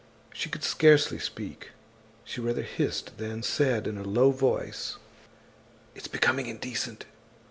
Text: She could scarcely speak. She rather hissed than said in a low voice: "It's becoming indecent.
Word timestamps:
She 0.33 0.49
could 0.49 0.63
scarcely 0.63 1.19
speak. 1.19 1.73
She 2.23 2.41
rather 2.41 2.63
hissed 2.63 3.19
than 3.19 3.43
said 3.43 3.85
in 3.85 3.99
a 3.99 4.03
low 4.03 4.31
voice: 4.31 4.97
"It's 5.93 6.07
becoming 6.07 6.47
indecent. 6.47 7.05